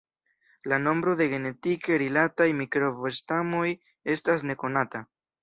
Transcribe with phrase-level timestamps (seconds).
[0.71, 3.67] La nombro de genetike rilataj mikrobo-stamoj
[4.17, 5.05] estas nekonata.